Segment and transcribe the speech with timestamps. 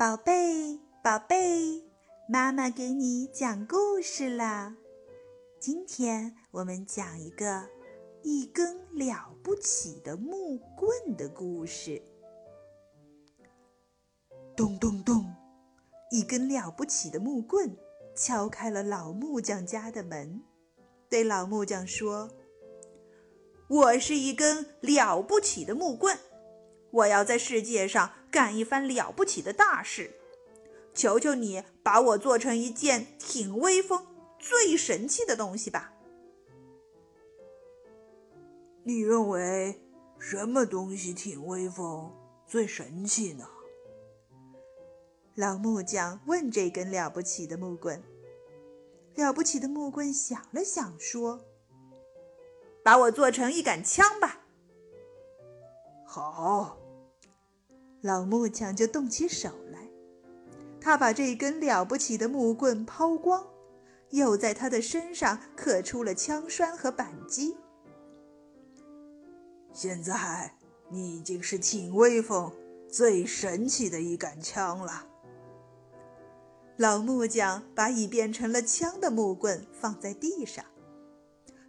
[0.00, 1.84] 宝贝，宝贝，
[2.26, 4.74] 妈妈给你讲故事啦！
[5.60, 7.68] 今天我们讲一个
[8.22, 12.00] 一根了不起的木棍的故事。
[14.56, 15.30] 咚咚咚，
[16.10, 17.76] 一根了不起的木棍
[18.16, 20.40] 敲开了老木匠家的门，
[21.10, 22.30] 对老木匠说
[23.68, 26.18] ：“我是一根了不起的木棍。”
[26.90, 30.12] 我要在世界上干一番了不起的大事，
[30.94, 34.06] 求求你把我做成一件挺威风、
[34.38, 35.92] 最神气的东西吧！
[38.84, 39.80] 你认为
[40.18, 42.14] 什么东西挺威风、
[42.46, 43.46] 最神气呢？
[45.34, 48.02] 老木匠问这根了不起的木棍。
[49.16, 51.44] 了不起的木棍想了想，说
[52.82, 54.40] ：“把我做成一杆枪吧。”
[56.06, 56.78] 好。
[58.02, 59.78] 老木匠就动起手来，
[60.80, 63.46] 他把这根了不起的木棍抛光，
[64.10, 67.56] 又在他的身上刻出了枪栓和扳机。
[69.72, 70.54] 现在
[70.88, 72.50] 你已经是挺威风、
[72.88, 75.06] 最神气的一杆枪了。
[76.76, 80.64] 老木匠把已变成了枪的木棍放在地上，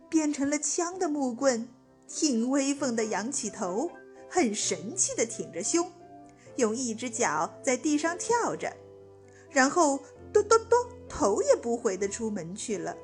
[0.09, 1.67] 变成了枪的木棍
[2.07, 3.91] 挺威风的扬起头，
[4.29, 5.91] 很神气的挺着胸。
[6.61, 8.71] 用一只脚在地上跳着，
[9.49, 9.99] 然后
[10.31, 10.77] 咚咚咚，
[11.09, 12.95] 头也不回的出门去了。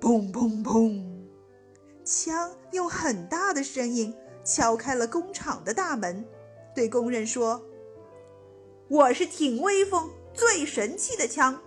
[0.00, 1.26] 砰砰砰，
[2.04, 6.24] 枪用很大的声音敲开了工厂的大门，
[6.74, 7.60] 对工人说
[8.88, 11.60] ：“我是挺威风、最神气的枪，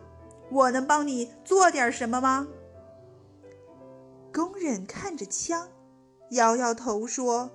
[0.50, 2.48] 我能帮你做点什么吗？”
[4.34, 5.68] 工人看着枪，
[6.30, 7.52] 摇摇头说。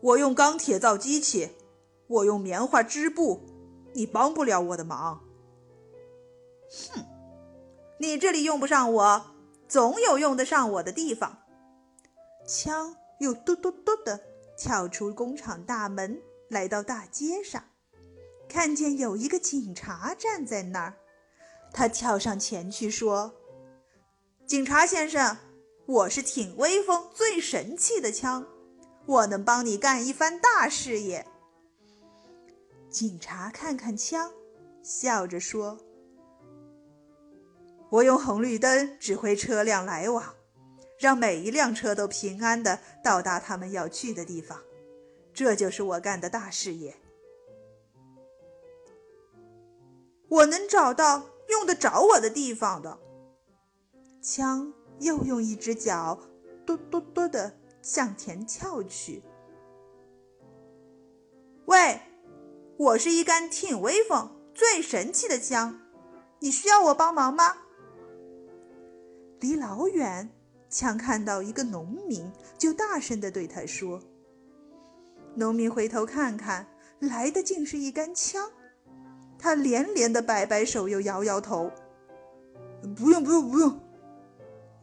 [0.00, 1.50] 我用钢铁造机器，
[2.06, 3.42] 我用棉花织布，
[3.92, 5.24] 你帮不了我的忙。
[6.92, 7.04] 哼，
[7.98, 9.26] 你这里用不上我，
[9.66, 11.38] 总有用得上我的地方。
[12.46, 14.20] 枪又嘟嘟嘟的
[14.56, 17.64] 跳出工厂大门，来到大街上，
[18.48, 20.94] 看见有一个警察站在那儿，
[21.72, 23.34] 他跳上前去说
[24.46, 25.36] ：“警察先生，
[25.86, 28.46] 我是挺威风、最神气的枪。”
[29.08, 31.26] 我能帮你干一番大事业。
[32.90, 34.30] 警察看看枪，
[34.82, 35.78] 笑着说
[37.88, 40.34] ：“我用红绿灯指挥车辆来往，
[40.98, 44.60] 让每一辆车都平安的到达他们要去的地方。
[45.32, 46.94] 这就是我干的大事业。
[50.28, 52.98] 我能找到用得着我的地方的。”
[54.20, 56.20] 枪又用一只脚
[56.66, 57.56] “嘟嘟嘟”的。
[57.88, 59.22] 向前跳去。
[61.64, 61.98] 喂，
[62.76, 65.80] 我是一杆挺威风、最神气的枪，
[66.40, 67.56] 你需要我帮忙吗？
[69.40, 70.28] 离老远，
[70.68, 74.02] 枪看到一个农民，就大声地对他说
[75.34, 76.66] ：“农民回头看看，
[76.98, 78.50] 来的竟是一杆枪。
[79.38, 81.70] 他连连的摆摆手，又摇摇头
[82.94, 83.80] ：‘不用，不用，不用，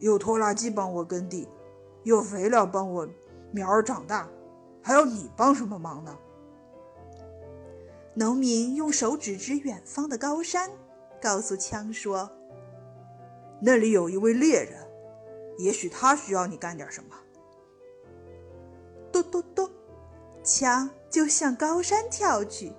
[0.00, 1.46] 有拖拉机帮我耕地。’”
[2.06, 3.04] 有肥料帮我
[3.50, 4.28] 苗儿长大，
[4.80, 6.16] 还要你帮什么忙呢？
[8.14, 10.70] 农民用手指指远方的高山，
[11.20, 12.30] 告诉枪说
[13.60, 14.88] ：“那里有一位猎人，
[15.58, 17.16] 也许他需要你干点什么。”
[19.10, 19.68] 咚咚咚，
[20.44, 22.72] 枪就向高山跳去。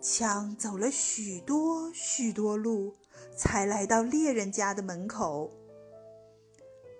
[0.00, 2.96] 枪走了许多许多路，
[3.36, 5.52] 才来到猎人家的门口。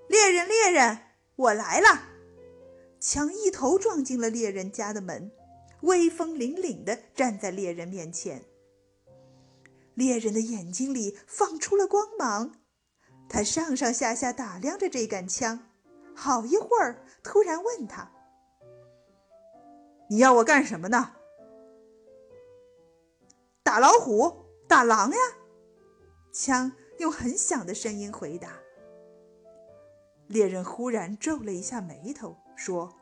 [0.09, 0.98] 猎人，猎人，
[1.37, 1.87] 我来了！
[3.00, 5.31] 枪一头撞进了猎人家的门，
[5.82, 8.44] 威风凛凛地站在猎人面前。
[9.94, 12.56] 猎人的眼睛里放出了光芒，
[13.28, 15.70] 他上上下下打量着这杆枪，
[16.14, 18.11] 好一会儿，突然问他
[20.11, 21.12] ：“你要我干什么呢
[23.62, 25.19] ？”“打老虎，打狼呀！”
[26.32, 28.63] 枪用很响的声音回答。
[30.26, 32.94] 猎人忽然皱了一下眉头，说：“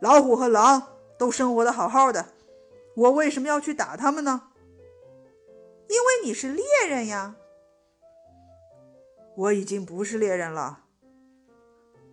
[0.00, 0.88] 老虎和狼
[1.18, 2.26] 都生活的好好的，
[2.94, 4.50] 我为什么要去打他们呢
[5.88, 7.36] ？”“因为你是猎人呀。
[9.36, 10.84] ”“我已经不是猎人了。”“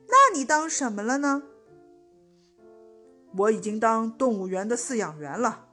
[0.07, 1.43] 那你当什么了呢
[3.37, 5.67] ？”“我已经当动物园的饲养员了。”“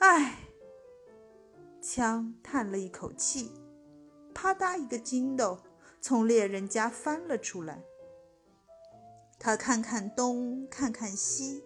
[0.00, 0.38] 唉。”
[1.86, 3.52] 枪叹了一口气，
[4.32, 5.58] 啪嗒一个筋斗。
[6.06, 7.82] 从猎人家翻了出来，
[9.40, 11.64] 他看看东，看看西，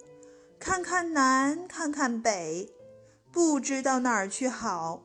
[0.61, 2.73] 看看南，看看北，
[3.33, 5.03] 不知道哪儿去好。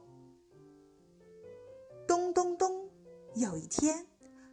[2.08, 2.92] 咚咚咚！
[3.34, 4.06] 有一天，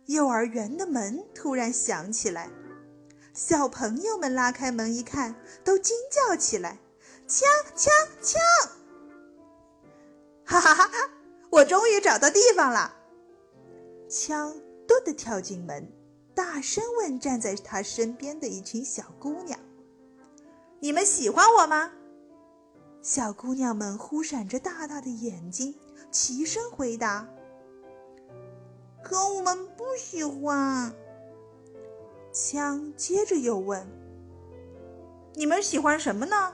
[0.07, 2.49] 幼儿园的门突然响起来，
[3.35, 6.79] 小朋友们拉开门一看，都惊叫起来
[7.29, 7.47] ：“枪
[7.77, 7.93] 枪
[8.23, 8.41] 枪！”
[10.47, 11.11] 哈哈哈哈！
[11.51, 12.97] 我终于找到地方了。
[14.09, 14.53] 枪
[14.91, 15.89] 咚地跳进门，
[16.35, 19.57] 大声问站在他身边的一群小姑娘
[20.83, 21.93] ：“你们喜欢我吗？”
[23.01, 25.77] 小姑娘们忽闪着大大的眼睛，
[26.11, 27.25] 齐声回答。
[29.01, 30.93] 可我们不喜欢。
[32.33, 33.87] 枪接着又问
[35.35, 36.53] ：“你们喜欢什么呢？”“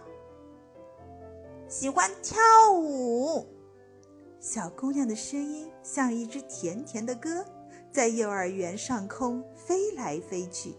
[1.71, 2.37] 喜欢跳
[2.71, 3.47] 舞。”
[4.39, 7.43] 小姑娘的声音像一只甜甜的歌，
[7.97, 10.75] 在幼儿园上空飞来飞去。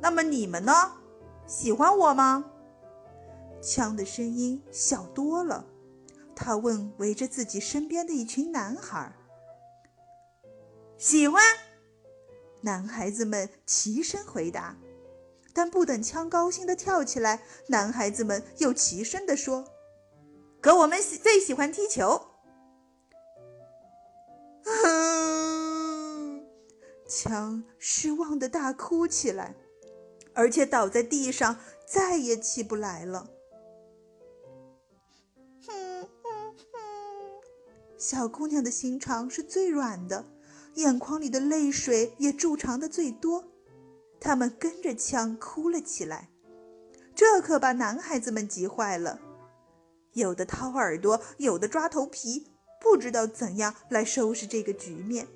[0.00, 0.72] 那么你们呢？
[1.48, 2.44] 喜欢我吗？
[3.60, 5.66] 枪的声音小多了。
[6.36, 9.12] 他问围着自己身边的一群男孩。
[10.96, 11.42] 喜欢，
[12.60, 14.76] 男孩子们齐声回答。
[15.52, 19.64] 但不等枪高兴地跳起来，男孩子们又齐声地说
[20.62, 22.25] ：“可我们喜最喜欢踢球。”
[27.26, 29.56] 枪失望的大哭起来，
[30.32, 33.28] 而且倒在地上，再也起不来了。
[35.66, 36.80] 哼哼哼！
[37.98, 40.24] 小姑娘的心肠是最软的。
[40.74, 43.44] 眼眶里的泪水也贮藏的最多，
[44.20, 46.28] 他们跟着枪哭了起来，
[47.14, 49.18] 这可把男孩子们急坏了，
[50.12, 55.26] 有的掏耳朵，有的抓头皮，不知道怎样来收拾这个局面。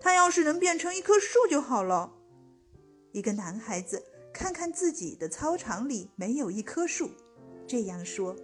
[0.00, 2.12] 他要是能变成一棵树就好了。
[3.12, 4.02] 一个男孩子
[4.32, 7.10] 看看自己的操场里没有一棵树，
[7.66, 8.34] 这样说。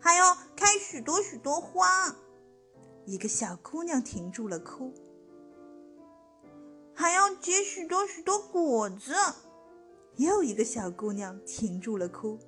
[0.00, 2.16] 还要开许多许多花，
[3.04, 4.92] 一个小姑娘停住了哭。
[6.94, 9.12] 还要结许多许多果子，
[10.16, 12.38] 又一个小姑娘停住了哭。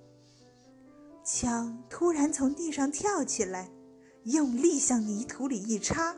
[1.25, 3.71] 枪突然从地上跳起来，
[4.23, 6.17] 用力向泥土里一插，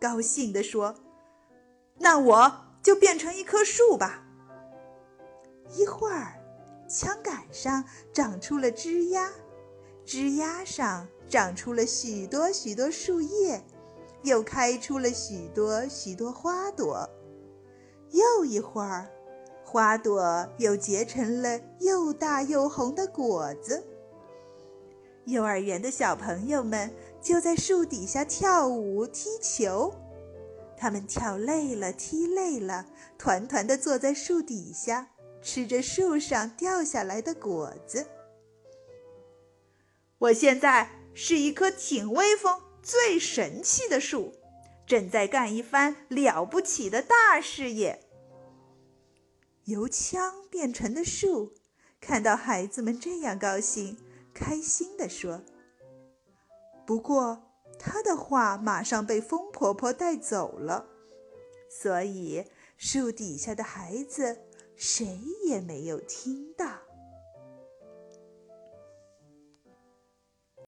[0.00, 0.94] 高兴地说
[1.98, 2.52] ：“那我
[2.82, 4.24] 就变成一棵树吧。”
[5.76, 6.34] 一会儿，
[6.88, 9.30] 枪杆上长出了枝丫。
[10.04, 13.62] 枝丫上长出了许多许多树叶，
[14.22, 17.08] 又开出了许多许多花朵。
[18.10, 19.08] 又一会儿，
[19.62, 23.86] 花朵又结成了又大又红的果子。
[25.26, 29.94] 幼儿园的小朋友们就在树底下跳舞、踢球。
[30.76, 32.86] 他们跳累了，踢累了，
[33.18, 35.10] 团团地坐在树底下，
[35.42, 38.06] 吃着树上掉下来的果子。
[40.18, 44.32] 我现在是一棵挺威风、最神气的树，
[44.86, 48.00] 正在干一番了不起的大事业。
[49.64, 51.52] 由枪变成的树，
[52.00, 53.98] 看到孩子们这样高兴，
[54.32, 55.42] 开心地说
[56.90, 57.40] ：“不过，
[57.78, 60.88] 他的话马上被风婆婆带走了，
[61.70, 62.44] 所以
[62.76, 64.40] 树底下的孩子
[64.74, 66.66] 谁也没有听到。”